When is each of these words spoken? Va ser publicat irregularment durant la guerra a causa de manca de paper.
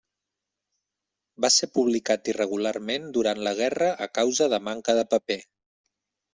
Va 1.45 1.51
ser 1.55 1.69
publicat 1.75 2.33
irregularment 2.33 3.07
durant 3.19 3.45
la 3.51 3.55
guerra 3.63 3.93
a 4.09 4.11
causa 4.19 4.51
de 4.57 4.63
manca 4.71 5.01
de 5.03 5.09
paper. 5.17 5.41